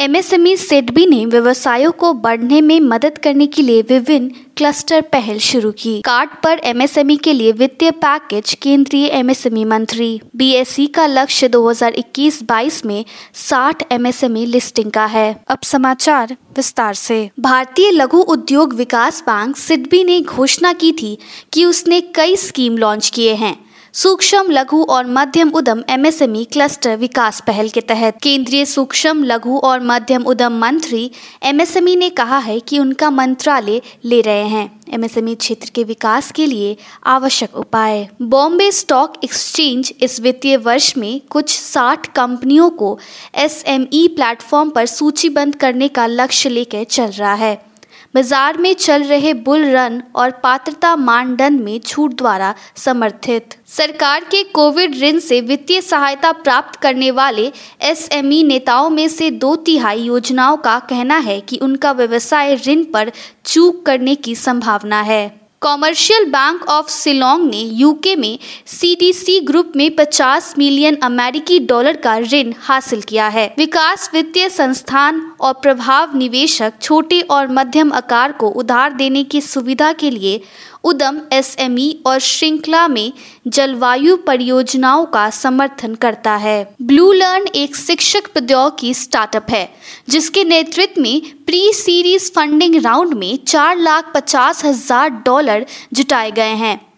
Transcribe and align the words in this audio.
MSME 0.00 0.56
SIDBI 0.56 1.06
ने 1.06 1.26
व्यवसायों 1.26 1.92
को 1.92 2.12
बढ़ने 2.12 2.60
में 2.60 2.80
मदद 2.80 3.18
करने 3.18 3.46
के 3.46 3.62
लिए 3.62 3.82
विभिन्न 3.82 4.28
क्लस्टर 4.56 5.00
पहल 5.00 5.38
शुरू 5.38 5.72
की। 5.72 6.00
कार्ड 6.00 6.30
पर 6.44 6.60
एमएसएमई 6.64 7.16
के 7.16 7.32
लिए 7.32 7.52
वित्तीय 7.52 7.90
पैकेज 7.90 8.54
केंद्रीय 8.54 9.06
एमएसएमई 9.06 9.64
मंत्री। 9.64 10.20
बीएसई 10.36 10.86
का 10.86 11.06
लक्ष्य 11.06 11.48
2021-22 11.48 12.86
में 12.86 13.04
60 13.34 13.82
एमएसएमई 13.92 14.46
लिस्टिंग 14.46 14.90
का 14.90 15.06
है। 15.06 15.44
अब 15.48 15.58
समाचार 15.62 16.36
विस्तार 16.56 16.94
से। 16.94 17.30
भारतीय 17.40 17.90
लघु 17.90 18.18
उद्योग 18.18 18.72
विकास 18.72 19.22
बैंक 19.22 19.56
सिडबी 19.56 20.04
ने 20.04 20.20
घोषणा 20.20 20.72
की 20.72 20.92
थी 20.92 21.18
कि 21.52 21.64
उसने 21.64 22.00
कई 22.00 22.36
स्कीम 22.36 22.78
लॉन्च 22.78 23.08
किए 23.08 23.34
हैं। 23.34 23.69
सूक्ष्म, 23.94 24.50
लघु 24.50 24.82
और 24.82 25.06
मध्यम 25.06 25.50
उद्यम 25.50 25.82
एमएसएमई 25.88 26.44
क्लस्टर 26.44 26.96
विकास 26.96 27.42
पहल 27.46 27.68
के 27.68 27.80
तहत 27.80 28.18
केंद्रीय 28.22 28.64
सूक्ष्म, 28.64 29.24
लघु 29.24 29.58
और 29.58 29.80
मध्यम 29.80 30.22
उद्यम 30.22 30.58
मंत्री 30.58 31.10
एमएसएमई 31.42 31.96
ने 31.96 32.10
कहा 32.10 32.38
है 32.38 32.60
कि 32.60 32.78
उनका 32.78 33.10
मंत्रालय 33.10 33.80
ले 34.04 34.20
रहे 34.20 34.44
हैं। 34.44 34.80
एमएसएमई 34.92 35.34
क्षेत्र 35.34 35.70
के 35.74 35.84
विकास 35.84 36.32
के 36.32 36.46
लिए 36.46 36.76
आवश्यक 37.06 37.56
उपाय। 37.56 38.08
बॉम्बे 38.22 38.72
स्टॉक 38.72 39.14
एक्सचेंज 39.24 39.92
इस 40.02 40.20
वित्तीय 40.20 40.56
वर्ष 40.56 40.96
में 40.96 41.20
कुछ 41.30 41.58
60 41.60 42.06
कंपनियों 42.06 42.70
को 42.70 42.98
एसएमई 43.34 44.08
प्लेटफॉर्म 44.08 44.70
पर 44.70 44.86
सूचीबद्ध 44.86 45.54
करने 45.54 45.88
का 45.88 46.06
लक्ष्य 46.06 46.48
लेकर 46.48 46.84
चल 46.84 47.06
रहा 47.06 47.34
है। 47.34 47.69
बाज़ार 48.14 48.58
में 48.58 48.72
चल 48.74 49.02
रहे 49.02 49.34
बुल 49.34 49.64
रन 49.66 50.02
और 50.16 50.30
पात्रता 50.42 50.94
मानदंड 50.96 51.60
में 51.60 51.78
छूट 51.80 52.14
द्वारा 52.14 52.54
समर्थित। 52.76 53.56
सरकार 53.68 54.24
के 54.24 54.42
कोविड 54.44 54.98
ऋण 55.00 55.18
से 55.18 55.40
वित्तीय 55.40 55.80
सहायता 55.80 56.32
प्राप्त 56.32 56.80
करने 56.80 57.10
वाले 57.10 57.50
एसएमई 57.82 58.42
नेताओं 58.42 58.90
में 58.90 59.06
से 59.08 59.30
दो 59.30 59.54
तिहाई 59.56 60.00
योजनाओं 60.00 60.56
का 60.56 60.78
कहना 60.80 61.18
है 61.18 61.40
कि 61.40 61.58
उनका 61.58 61.92
व्यवसाय 61.92 62.54
ऋण 62.66 62.84
पर 62.84 63.12
चूक 63.44 63.84
करने 63.86 64.14
की 64.14 64.34
संभावना 64.36 65.00
है। 65.02 65.39
कॉमर्शियल 65.62 66.24
बैंक 66.24 66.62
ऑफ़ 66.68 66.88
सिलोंग 66.88 67.50
ने 67.50 67.58
यूके 67.58 68.16
में 68.16 68.38
सीडीसी 68.66 69.40
ग्रुप 69.40 69.72
में 69.76 69.90
50 69.96 70.54
मिलियन 70.58 70.96
अमेरिकी 70.96 71.58
डॉलर 71.58 71.96
का 71.96 72.16
ऋण 72.18 72.52
हासिल 72.58 73.00
किया 73.00 73.28
है। 73.28 73.54
विकास 73.58 74.10
वित्तीय 74.14 74.48
संस्थान 74.48 75.20
और 75.40 75.52
प्रभाव 75.52 76.16
निवेशक 76.16 76.72
छोटे 76.82 77.20
और 77.20 77.48
मध्यम 77.48 77.92
आकार 77.92 78.32
को 78.32 78.48
उधार 78.48 78.92
देने 78.92 79.24
की 79.24 79.40
सुविधा 79.40 79.92
के 79.92 80.10
लिए 80.10 80.40
उदम, 80.84 81.20
एसएमई 81.32 82.02
और 82.06 82.18
श्रृंखला 82.18 82.86
में 82.88 83.12
जलवायु 83.46 84.16
परियोजनाओं 84.16 85.04
का 85.06 85.28
समर्थन 85.30 85.94
करता 85.94 86.34
है। 86.36 86.74
ब्लू 86.82 87.10
लर्न 87.12 87.46
एक 87.54 87.76
शिक्षक 87.76 88.32
प्रौद्योगिकी 88.32 88.94
स्टार्टअप 88.94 89.50
है, 89.50 89.68
जिसके 90.08 90.44
नेतृत्व 90.44 91.00
में 91.02 91.20
प्री 91.46 91.72
सीरीज़ 91.72 92.30
फंडिंग 92.32 92.84
राउंड 92.84 93.14
में 93.14 93.38
चार 93.44 93.78
लाख 93.78 94.12
पचास 94.14 94.64
हज़ार 94.64 95.10
डॉलर 95.26 95.66
जुटाए 95.92 96.30
गए 96.30 96.54
हैं। 96.54 96.89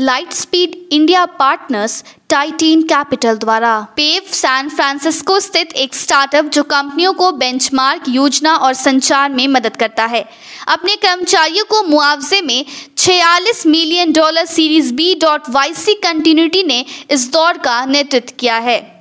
Light 0.00 0.32
speed 0.32 0.88
India 0.92 1.24
partners 1.26 2.04
Titan 2.28 2.82
capital 2.82 3.36
द्वारा। 3.36 3.80
पेव 3.96 4.22
सैन 4.32 4.68
फ्रांसिस्को 4.68 5.40
स्थित 5.40 5.72
एक 5.72 5.94
स्टार्टअप 5.94 6.44
जो 6.44 6.62
कंपनियों 6.62 7.12
को 7.12 7.32
बेंचमार्क 7.32 8.02
योजना 8.08 8.56
और 8.56 8.72
संचार 8.72 9.30
में 9.30 9.48
मदद 9.48 9.76
करता 9.76 10.04
है। 10.04 10.28
अपने 10.68 10.96
कर्मचारियों 10.96 11.64
को 11.64 11.82
मुआवजे 11.82 12.42
में 12.42 12.64
46 12.96 13.66
million 13.66 14.12
dollar 14.12 14.44
series 14.44 14.94
B 14.94 15.14
dot 15.14 15.42
Y 15.50 15.74
C 15.74 15.94
continuity 15.94 16.62
ने 16.62 16.84
इस 17.10 17.32
दौड़ 17.32 17.56
का 17.56 17.84
नेतृत्व 17.84 18.34
किया 18.38 18.58
है। 18.58 18.95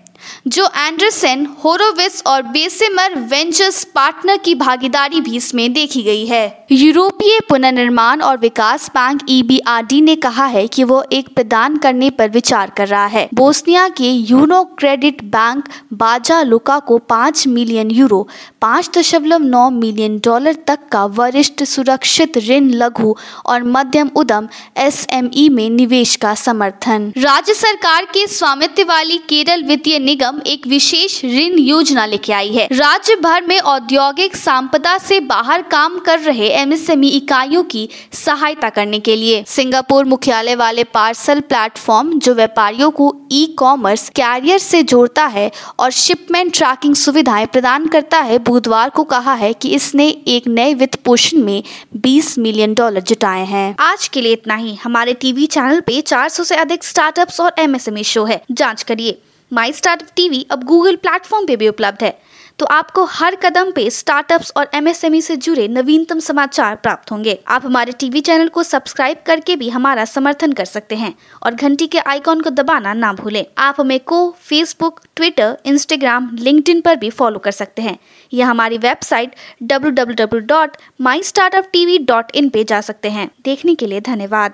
जो 0.45 0.65
एंडरसन, 0.77 1.45
होरोविस 1.63 2.21
और 2.27 2.41
बेसेमर 2.45 3.13
वेंचर्स 3.19 3.83
पार्टनर 3.85 4.37
की 4.37 4.53
भागीदारी 4.55 5.21
भी 5.21 5.35
इसमें 5.35 5.73
देखी 5.73 6.01
गई 6.03 6.25
है। 6.25 6.67
यूरोपीय 6.71 7.39
पुनर्निर्माण 7.49 8.21
और 8.21 8.37
विकास 8.37 8.87
बैंक 8.89 9.21
ईबीआरडी 9.29 10.01
ने 10.01 10.15
कहा 10.15 10.45
है 10.45 10.67
कि 10.67 10.83
वो 10.83 11.03
एक 11.11 11.33
प्रदान 11.35 11.77
करने 11.77 12.09
पर 12.09 12.29
विचार 12.29 12.71
कर 12.77 12.87
रहा 12.87 13.05
है। 13.05 13.27
बोस्निया 13.33 13.87
के 13.89 14.09
यूनो 14.09 14.63
क्रेडिट 14.79 15.23
बैंक 15.23 15.69
बाजा 15.93 16.41
लुका 16.43 16.77
को 16.79 16.97
पाँच 16.99 17.45
मिलियन 17.47 17.91
यूरो, 17.91 18.27
पाँच 18.61 18.89
दशमलव 18.97 19.39
नौ 19.39 19.69
मिलियन 19.71 20.19
डॉलर 20.25 20.57
तक 20.67 20.87
का 20.91 21.05
वरिष्ठ 21.05 21.63
सुरक्षित 21.63 22.37
ऋण, 22.39 22.69
लघु 22.73 23.15
और 23.45 23.63
मध्यम 23.63 24.11
उद्यम 24.15 24.47
एसएमई 24.77 25.47
में 25.49 25.69
निवेश 25.71 26.15
का 26.15 26.35
समर्थन। 26.35 27.11
राज्य 27.17 27.53
सरकार 27.55 28.05
के 28.05 28.27
स्वामित्व 28.27 28.83
वाली 28.83 29.17
केरल 29.29 29.63
वित्तीय 29.63 29.99
निगम 30.35 30.51
एक 30.51 30.67
विशेष 30.67 31.23
ऋण 31.25 31.57
योजना 31.59 32.05
लेके 32.05 32.33
आई 32.33 32.49
है। 32.49 32.67
राज्य 32.71 33.15
भर 33.15 33.45
में 33.47 33.59
औद्योगिक 33.59 34.35
संपदा 34.35 34.97
से 34.97 35.19
बाहर 35.19 35.61
काम 35.61 35.97
कर 35.99 36.19
रहे 36.19 36.47
एमएसएमई 36.49 37.07
इकाइयों 37.07 37.63
की 37.63 37.87
सहायता 38.13 38.69
करने 38.69 38.99
के 38.99 39.15
लिए। 39.15 39.43
सिंगापुर 39.47 40.05
मुख्यालय 40.05 40.55
वाले 40.55 40.83
पार्सल 40.83 41.39
प्लेटफॉर्म 41.39 42.19
जो 42.19 42.33
व्यापारियों 42.33 42.89
को 42.91 43.13
ई 43.31 43.45
कॉमर्स 43.59 44.09
कैरियर 44.09 44.57
से 44.57 44.83
जोड़ता 44.83 45.25
है 45.25 45.51
और 45.79 45.91
शिपमेंट 45.91 46.53
ट्रैकिंग 46.53 46.95
सुविधाएँ 46.95 47.45
प्रदान 47.45 47.87
करता 47.87 48.19
है, 48.19 48.37
बुधवार 48.39 48.89
को 48.89 49.03
कहा 49.03 49.33
है 49.33 49.53
कि 49.53 49.69
इसने 49.69 50.07
एक 50.27 50.47
नए 50.47 50.73
वित्त 50.73 50.95
पोषण 50.95 51.37
में 51.37 51.63
20 51.97 52.37
मिलियन 52.37 52.73
डॉलर 52.73 53.01
जुटाए 53.01 53.45
हैं। 53.45 53.75
आज 53.79 54.07
के 54.07 54.21
लिए 54.21 54.33
इतना 54.33 54.55
ही। 54.55 54.75
हमारे 54.75 55.13
टीवी 55.13 55.45
चैनल 55.45 55.79
पे 55.79 56.01
400 56.01 56.43
से 56.43 56.55
अधिक 56.55 56.83
स्टार्टअप्स 56.83 57.39
और 57.39 57.55
एमएसएमई 57.59 58.03
शो 58.03 58.25
है। 58.25 58.41
जाँच 58.51 58.83
करिए। 58.83 59.21
माई 59.55 59.73
स्टार्टअप 59.73 60.07
टीवी 60.15 60.47
अब 60.51 60.63
गूगल 60.63 60.95
प्लेटफॉर्म 60.95 61.45
पे 61.45 61.55
भी 61.55 61.67
उपलब्ध 61.67 62.03
है। 62.03 62.19
तो 62.59 62.65
आपको 62.65 63.03
हर 63.03 63.35
कदम 63.35 63.71
पे 63.71 63.89
स्टार्टअप्स 63.89 64.53
और 64.57 64.69
एमएसएमई 64.73 65.21
से 65.21 65.35
जुड़े 65.35 65.67
नवीनतम 65.67 66.19
समाचार 66.19 66.75
प्राप्त 66.75 67.11
होंगे। 67.11 67.39
आप 67.47 67.65
हमारे 67.65 67.91
टीवी 67.91 68.21
चैनल 68.21 68.47
को 68.47 68.63
सब्सक्राइब 68.63 69.17
करके 69.25 69.55
भी 69.55 69.69
हमारा 69.69 70.05
समर्थन 70.05 70.53
कर 70.53 70.65
सकते 70.65 70.95
हैं 70.95 71.15
और 71.43 71.55
घंटी 71.55 71.87
के 71.87 71.99
आइकॉन 71.99 72.41
को 72.41 72.49
दबाना 72.49 72.93
ना 72.93 73.13
भूलें। 73.13 73.45
आप 73.57 73.75
हमें 73.79 73.99
को 73.99 74.35
फेसबुक 74.39 75.01
ट्विटर 75.15 75.57
इंस्टाग्राम 75.65 76.37
लिंक्डइन 76.39 76.81
पर 76.81 76.95
भी 76.95 77.09
फॉलो 77.09 77.39
कर 77.39 77.51
सकते 77.51 77.81
हैं। 77.81 77.99
या 78.33 78.47
हमारी 78.47 78.77
वेबसाइट 78.77 79.35
डब्ल्यू 79.63 82.49
पे 82.49 82.63
जा 82.63 82.81
सकते 82.81 83.09
हैं। 83.09 83.31
देखने 83.45 83.75
के 83.75 83.87
लिए 83.87 84.01
धन्यवाद। 84.01 84.53